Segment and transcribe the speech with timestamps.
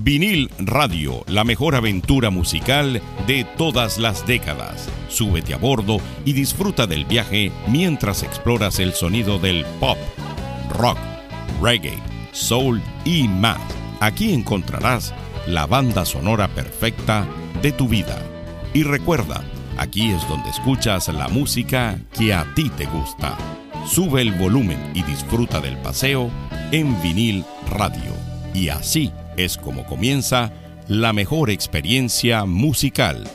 [0.00, 4.88] Vinil Radio, la mejor aventura musical de todas las décadas.
[5.08, 9.98] Súbete a bordo y disfruta del viaje mientras exploras el sonido del pop,
[10.70, 10.98] rock,
[11.60, 11.98] reggae,
[12.30, 13.58] soul y más.
[13.98, 15.12] Aquí encontrarás
[15.48, 17.26] la banda sonora perfecta
[17.60, 18.22] de tu vida.
[18.74, 19.42] Y recuerda,
[19.78, 23.36] aquí es donde escuchas la música que a ti te gusta.
[23.84, 26.30] Sube el volumen y disfruta del paseo
[26.70, 28.12] en vinil radio.
[28.54, 30.52] Y así es como comienza
[30.88, 33.30] la mejor experiencia musical.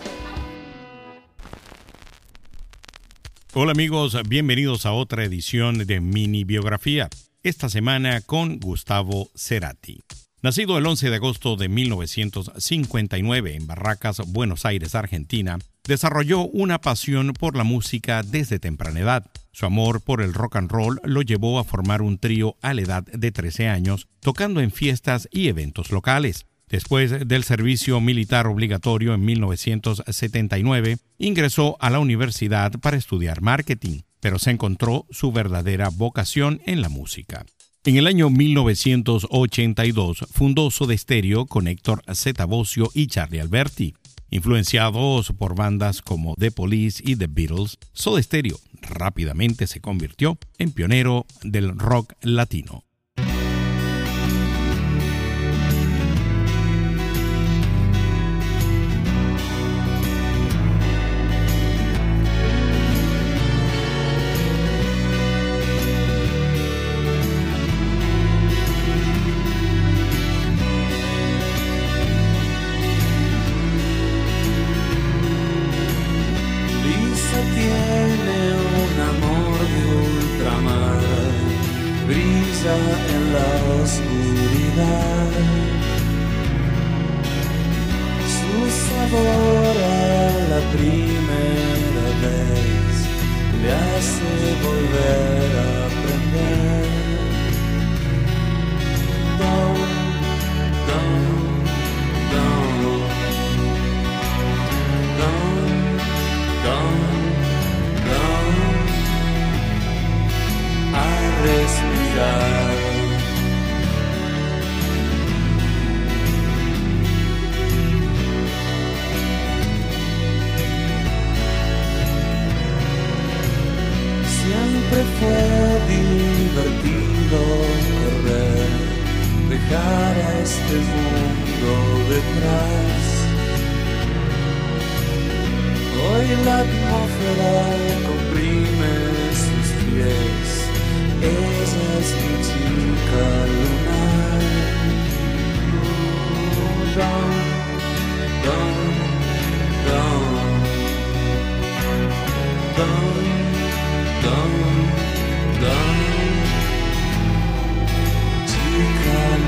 [3.53, 7.09] Hola amigos, bienvenidos a otra edición de Mini Biografía,
[7.41, 10.01] esta semana con Gustavo Cerati.
[10.41, 17.33] Nacido el 11 de agosto de 1959 en Barracas, Buenos Aires, Argentina, desarrolló una pasión
[17.33, 19.25] por la música desde temprana edad.
[19.51, 22.81] Su amor por el rock and roll lo llevó a formar un trío a la
[22.81, 26.45] edad de 13 años, tocando en fiestas y eventos locales.
[26.69, 34.39] Después del servicio militar obligatorio en 1979, ingresó a la universidad para estudiar marketing, pero
[34.39, 37.45] se encontró su verdadera vocación en la música.
[37.85, 43.93] En el año 1982 fundó Soda Stereo con Héctor Zetabocio y Charlie Alberti.
[44.33, 50.71] Influenciados por bandas como The Police y The Beatles, Soda Stereo rápidamente se convirtió en
[50.71, 52.83] pionero del rock latino.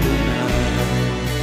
[0.05, 1.34] tonight.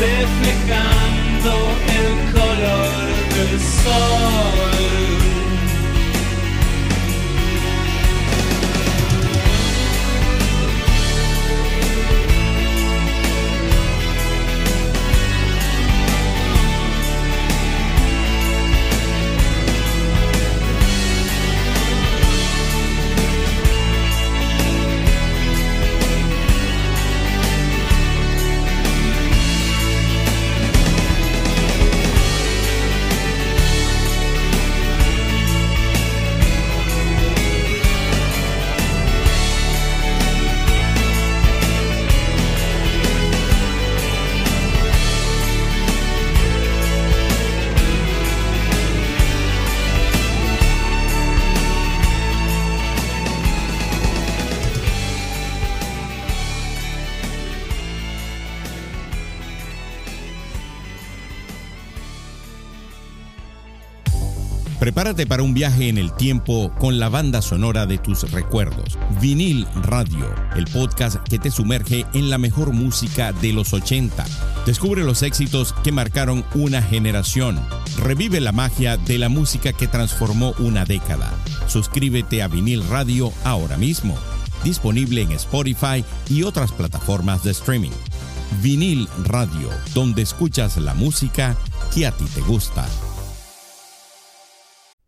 [0.00, 1.52] reflejando
[1.98, 4.69] el color del sol.
[64.90, 68.98] Prepárate para un viaje en el tiempo con la banda sonora de tus recuerdos.
[69.20, 70.26] Vinil Radio,
[70.56, 74.26] el podcast que te sumerge en la mejor música de los 80.
[74.66, 77.60] Descubre los éxitos que marcaron una generación.
[77.98, 81.30] Revive la magia de la música que transformó una década.
[81.68, 84.18] Suscríbete a Vinil Radio ahora mismo.
[84.64, 87.92] Disponible en Spotify y otras plataformas de streaming.
[88.60, 91.56] Vinil Radio, donde escuchas la música
[91.94, 92.88] que a ti te gusta.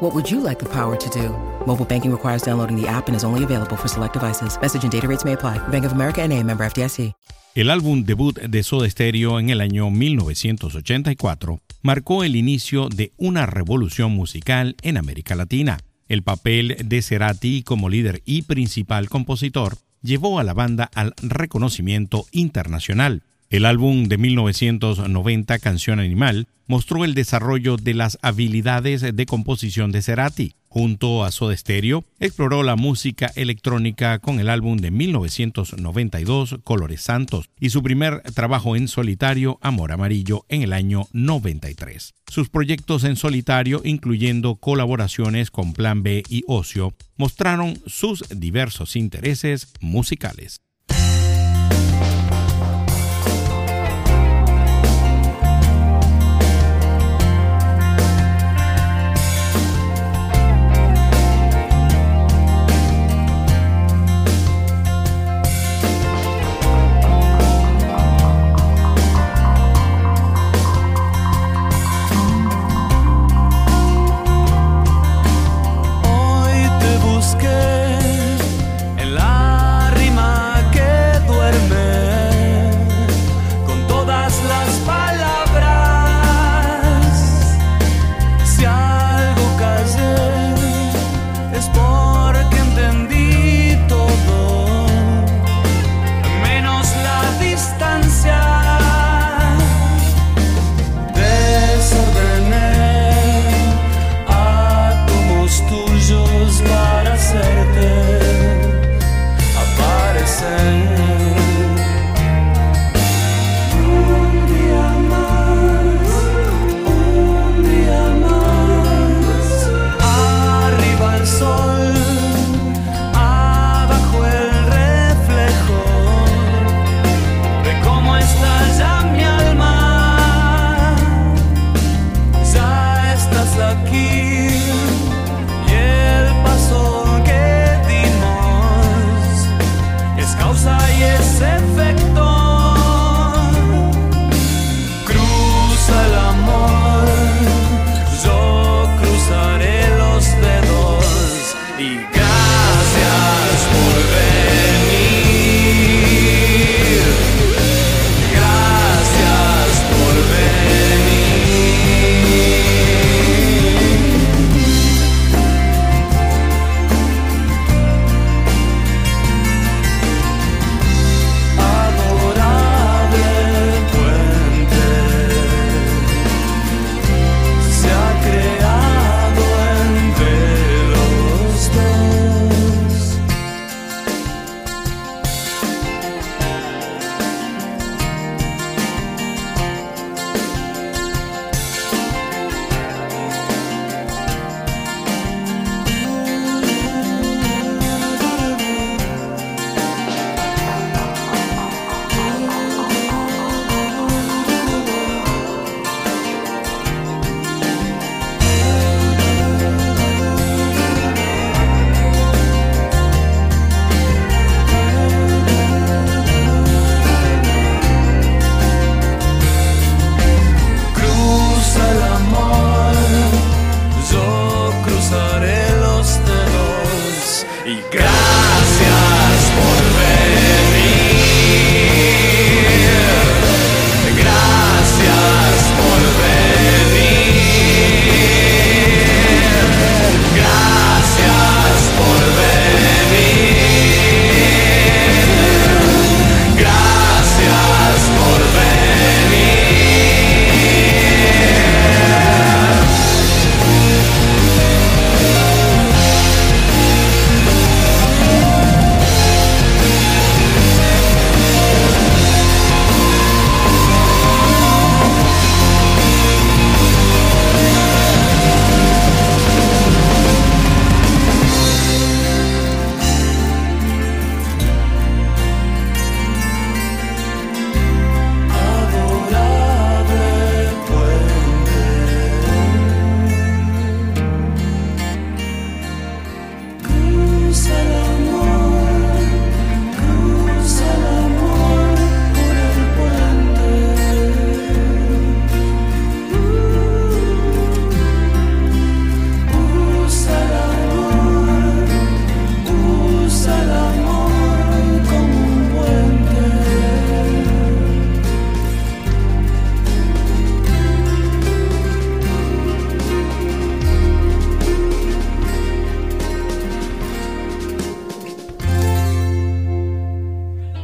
[0.00, 1.30] What would you like the power to do?
[1.66, 4.56] Mobile banking requires downloading the app and is only available for select devices.
[4.62, 5.58] Message and data rates may apply.
[5.70, 7.14] Bank of America NA, member FDIC.
[7.56, 13.46] El álbum debut de Soda Stereo en el año 1984 marcó el inicio de una
[13.46, 15.78] revolución musical en América Latina.
[16.06, 22.24] El papel de Cerati como líder y principal compositor llevó a la banda al reconocimiento
[22.30, 23.24] internacional.
[23.50, 30.02] El álbum de 1990, Canción Animal, mostró el desarrollo de las habilidades de composición de
[30.02, 30.54] Cerati.
[30.68, 37.48] Junto a Soda Stereo, exploró la música electrónica con el álbum de 1992, Colores Santos,
[37.58, 42.12] y su primer trabajo en solitario, Amor Amarillo, en el año 93.
[42.26, 49.72] Sus proyectos en solitario, incluyendo colaboraciones con Plan B y Ocio, mostraron sus diversos intereses
[49.80, 50.60] musicales.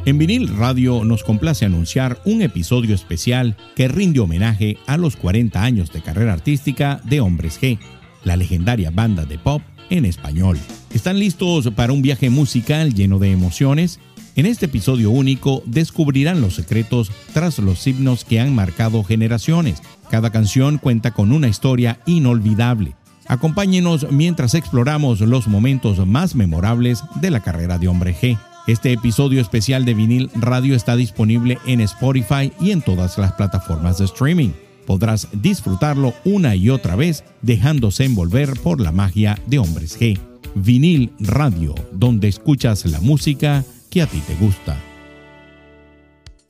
[0.06, 5.62] En vinil radio nos complace anunciar un episodio especial que rinde homenaje a los 40
[5.62, 7.78] años de carrera artística de Hombres G,
[8.22, 10.58] la legendaria banda de pop en español.
[10.92, 13.98] ¿Están listos para un viaje musical lleno de emociones?
[14.36, 19.82] En este episodio único descubrirán los secretos tras los himnos que han marcado generaciones.
[20.10, 22.94] Cada canción cuenta con una historia inolvidable.
[23.26, 28.38] Acompáñenos mientras exploramos los momentos más memorables de la carrera de Hombre G.
[28.66, 33.98] Este episodio especial de vinil radio está disponible en Spotify y en todas las plataformas
[33.98, 34.52] de streaming.
[34.86, 40.18] Podrás disfrutarlo una y otra vez dejándose envolver por la magia de Hombres G.
[40.54, 44.80] Vinil Radio, donde escuchas la música que a ti te gusta.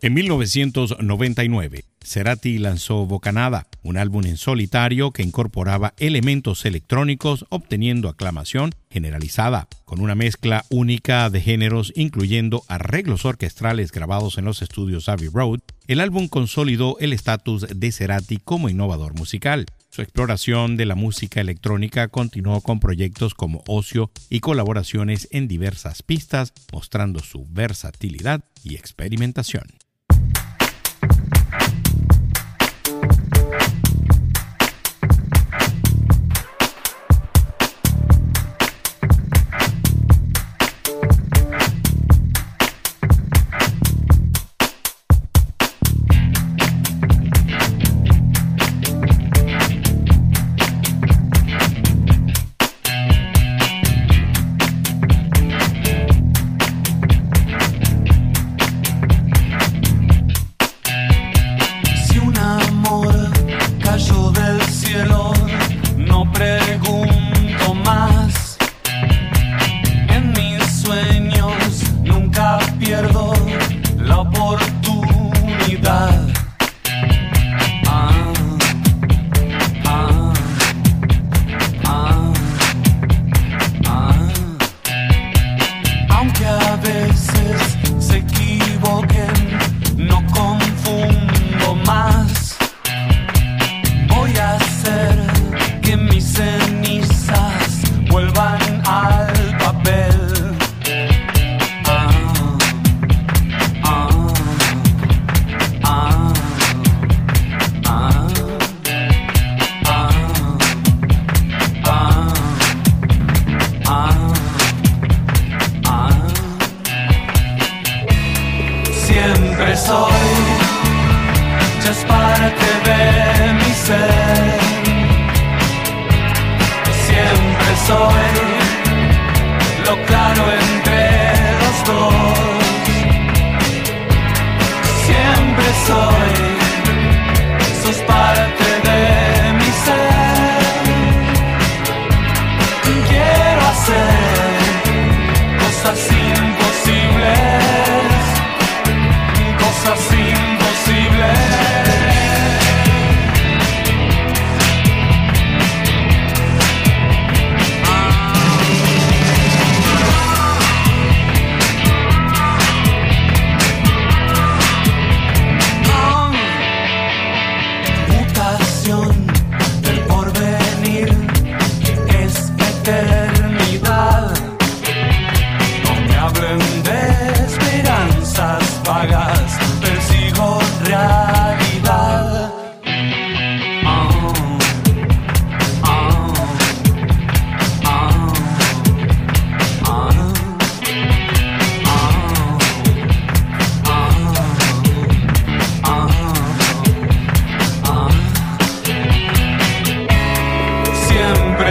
[0.01, 8.71] En 1999, Cerati lanzó Bocanada, un álbum en solitario que incorporaba elementos electrónicos obteniendo aclamación
[8.91, 15.29] generalizada, con una mezcla única de géneros incluyendo arreglos orquestrales grabados en los estudios Abbey
[15.33, 15.61] Road.
[15.87, 19.67] El álbum consolidó el estatus de Cerati como innovador musical.
[19.91, 26.03] Su exploración de la música electrónica continuó con proyectos como Ocio y colaboraciones en diversas
[26.03, 29.84] pistas, mostrando su versatilidad y experimentación.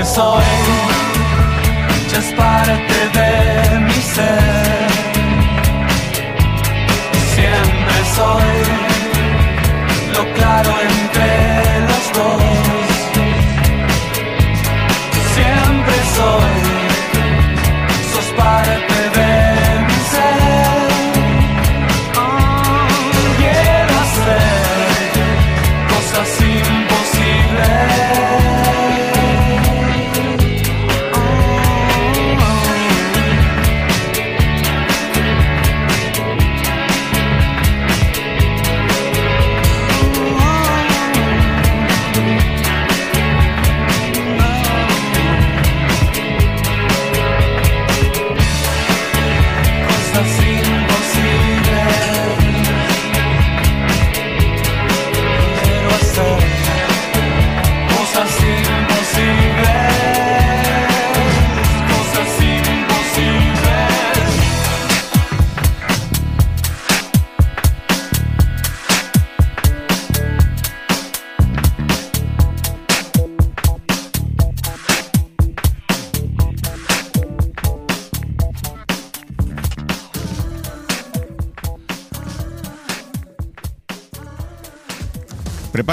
[0.06, 0.44] soy,
[2.12, 4.88] ya es parte de mi ser.
[7.34, 8.53] Siempre soy.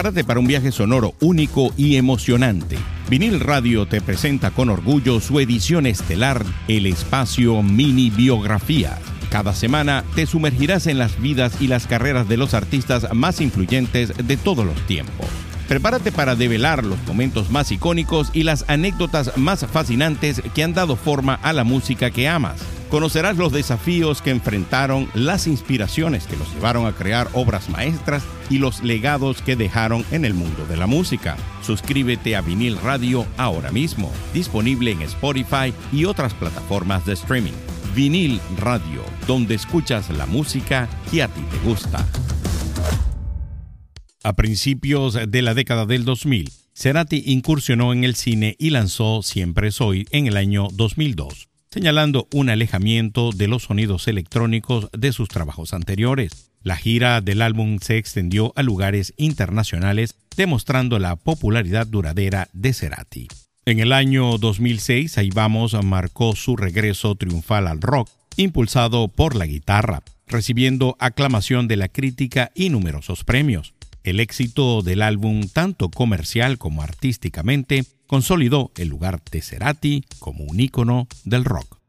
[0.00, 2.78] Prepárate para un viaje sonoro único y emocionante.
[3.10, 8.98] Vinil Radio te presenta con orgullo su edición estelar, el espacio Mini Biografía.
[9.28, 14.14] Cada semana te sumergirás en las vidas y las carreras de los artistas más influyentes
[14.16, 15.26] de todos los tiempos.
[15.68, 20.96] Prepárate para develar los momentos más icónicos y las anécdotas más fascinantes que han dado
[20.96, 22.79] forma a la música que amas.
[22.90, 28.58] Conocerás los desafíos que enfrentaron, las inspiraciones que los llevaron a crear obras maestras y
[28.58, 31.36] los legados que dejaron en el mundo de la música.
[31.62, 37.52] Suscríbete a Vinil Radio ahora mismo, disponible en Spotify y otras plataformas de streaming.
[37.94, 42.04] Vinil Radio, donde escuchas la música que a ti te gusta.
[44.24, 49.70] A principios de la década del 2000, Cerati incursionó en el cine y lanzó Siempre
[49.70, 55.72] Soy en el año 2002 señalando un alejamiento de los sonidos electrónicos de sus trabajos
[55.72, 56.50] anteriores.
[56.62, 63.28] La gira del álbum se extendió a lugares internacionales, demostrando la popularidad duradera de Cerati.
[63.66, 69.46] En el año 2006, Ahí Vamos marcó su regreso triunfal al rock, impulsado por la
[69.46, 73.74] guitarra, recibiendo aclamación de la crítica y numerosos premios.
[74.02, 79.40] El éxito del álbum, tanto comercial como artísticamente, consolidó el lugar de
[80.18, 81.79] como un ícono del rock.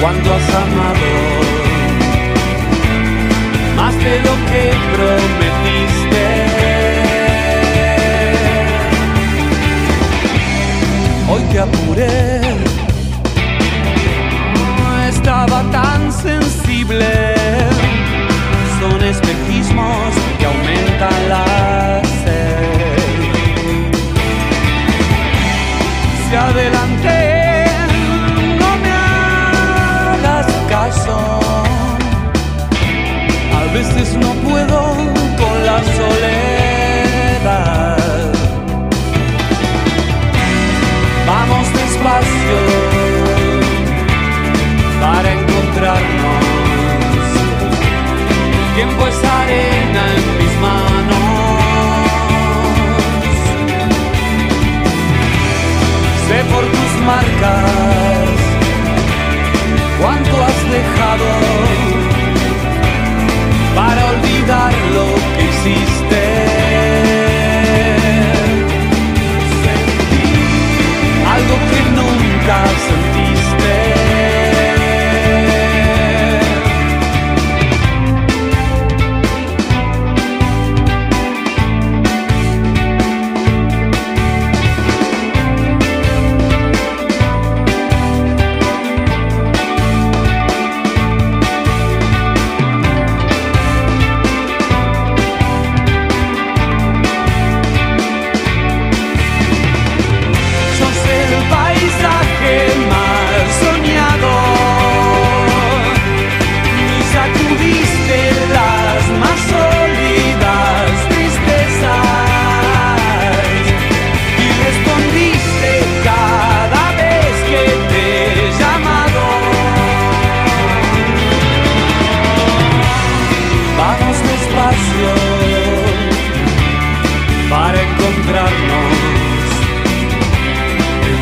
[0.00, 1.10] cuando has amado.
[3.76, 4.62] Más de lo que
[4.94, 6.26] prometiste.
[11.28, 12.40] Hoy te apuré,
[14.54, 17.34] no estaba tan sensible,
[18.80, 21.55] son espejismos que aumentan la
[48.98, 51.26] Pues arena en mis manos,
[56.28, 58.30] sé por tus marcas,
[60.00, 61.65] cuánto has dejado.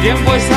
[0.04, 0.53] Tiempo es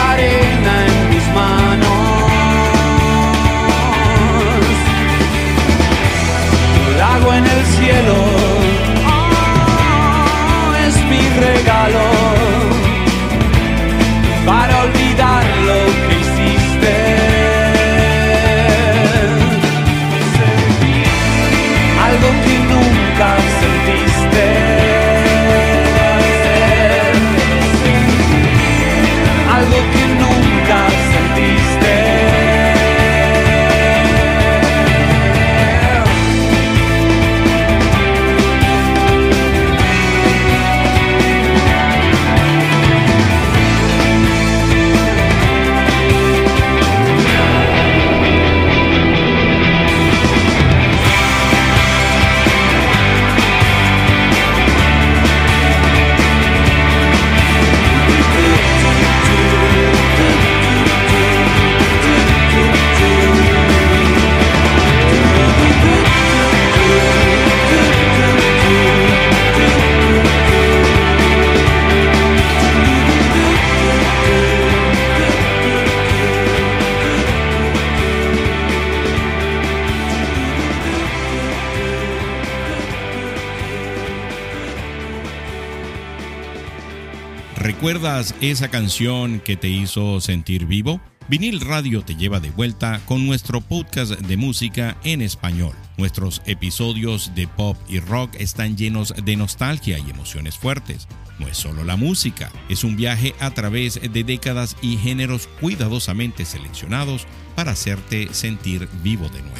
[87.87, 90.99] ¿Recuerdas esa canción que te hizo sentir vivo?
[91.29, 95.71] Vinil Radio te lleva de vuelta con nuestro podcast de música en español.
[95.95, 101.07] Nuestros episodios de pop y rock están llenos de nostalgia y emociones fuertes.
[101.39, 106.43] No es solo la música, es un viaje a través de décadas y géneros cuidadosamente
[106.43, 109.55] seleccionados para hacerte sentir vivo de nuevo.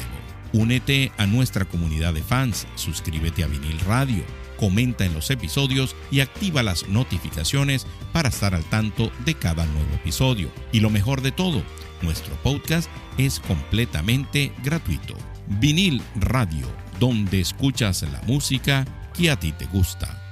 [0.52, 4.22] Únete a nuestra comunidad de fans, suscríbete a Vinil Radio
[4.58, 9.94] comenta en los episodios y activa las notificaciones para estar al tanto de cada nuevo
[9.94, 10.50] episodio.
[10.72, 11.62] Y lo mejor de todo,
[12.02, 15.14] nuestro podcast es completamente gratuito.
[15.46, 16.66] Vinil Radio,
[17.00, 20.22] donde escuchas la música que a ti te gusta.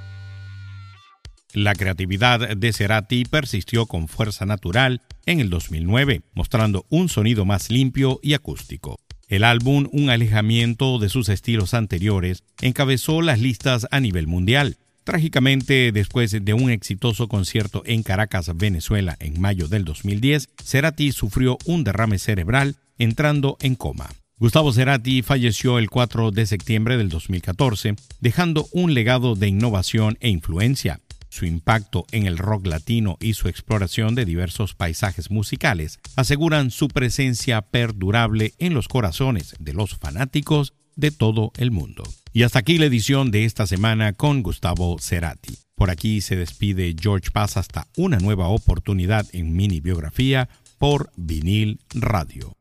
[1.53, 7.71] La creatividad de Cerati persistió con fuerza natural en el 2009, mostrando un sonido más
[7.71, 8.99] limpio y acústico.
[9.27, 14.77] El álbum, un alejamiento de sus estilos anteriores, encabezó las listas a nivel mundial.
[15.03, 21.57] Trágicamente, después de un exitoso concierto en Caracas, Venezuela, en mayo del 2010, Cerati sufrió
[21.65, 24.09] un derrame cerebral, entrando en coma.
[24.39, 30.29] Gustavo Cerati falleció el 4 de septiembre del 2014, dejando un legado de innovación e
[30.29, 31.01] influencia.
[31.37, 36.87] Su impacto en el rock latino y su exploración de diversos paisajes musicales aseguran su
[36.87, 42.01] presencia perdurable en los corazones de los fanáticos de todo el mundo.
[42.33, 45.59] Y hasta aquí la edición de esta semana con Gustavo Cerati.
[45.75, 51.81] Por aquí se despide George Paz hasta una nueva oportunidad en mini biografía por vinil
[51.93, 52.51] radio.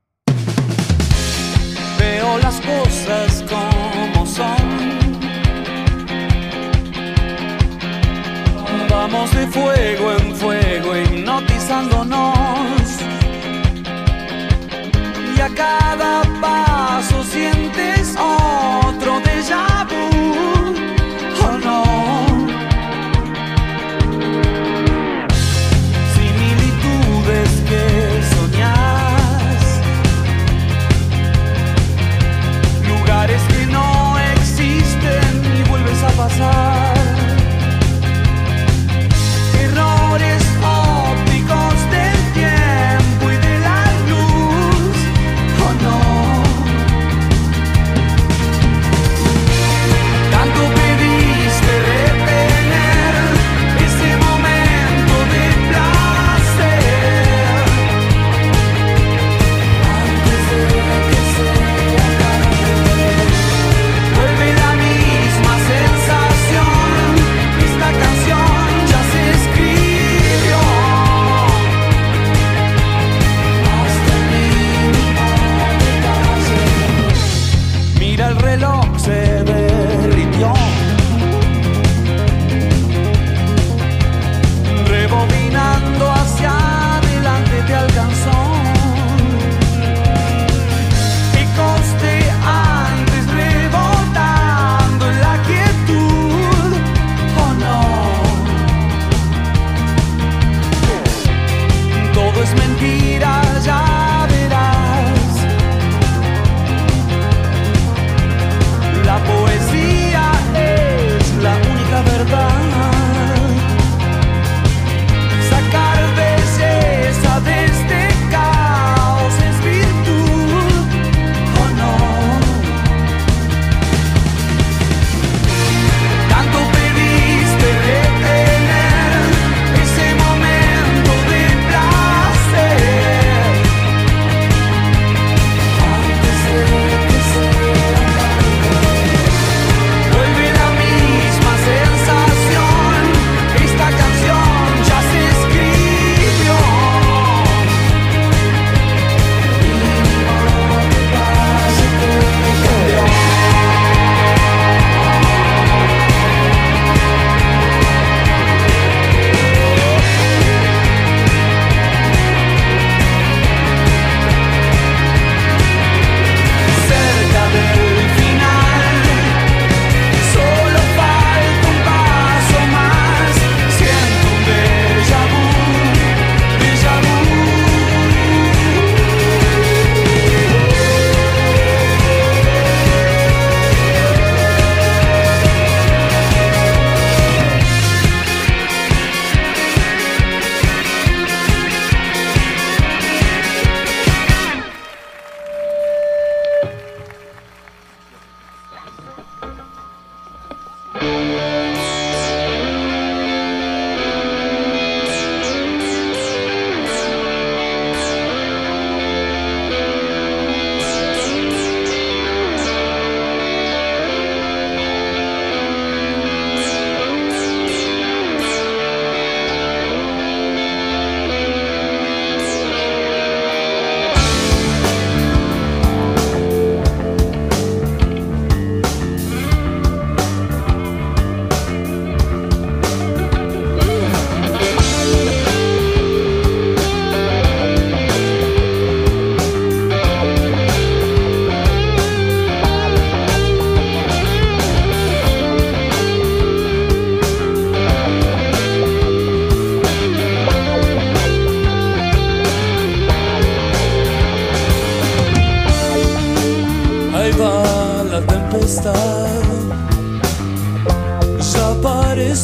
[1.99, 3.76] Veo las cosas como
[9.16, 12.31] De fuego en fuego hipnotizándonos.
[15.37, 20.15] Y a cada paso sientes otro déjà vu.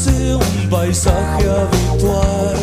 [0.07, 2.57] Un paisaje habitual.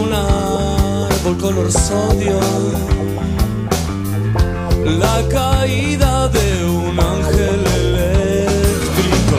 [0.00, 2.40] Un árbol color sodio.
[4.98, 9.36] La caída de un ángel eléctrico.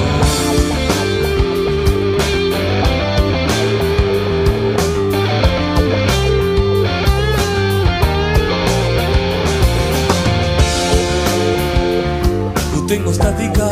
[12.88, 13.67] Tengo estática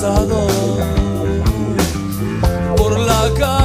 [0.00, 0.46] cansado
[2.76, 3.57] por la caída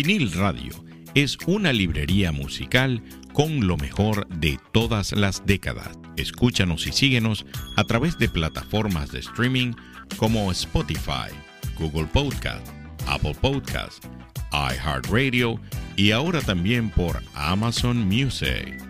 [0.00, 0.72] Vinil Radio
[1.16, 5.98] es una librería musical con lo mejor de todas las décadas.
[6.16, 9.72] Escúchanos y síguenos a través de plataformas de streaming
[10.16, 11.34] como Spotify,
[11.80, 12.64] Google Podcast,
[13.08, 14.04] Apple Podcast,
[14.52, 15.60] iHeartRadio
[15.96, 18.80] y ahora también por Amazon Music.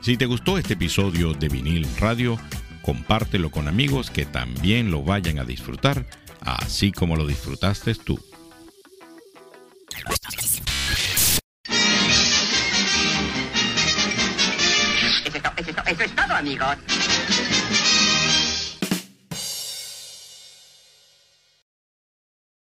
[0.00, 2.38] Si te gustó este episodio de Vinil Radio,
[2.80, 6.06] compártelo con amigos que también lo vayan a disfrutar,
[6.40, 8.18] así como lo disfrutaste tú.
[15.24, 16.76] Eso es, to- eso es to- eso es todo, amigos.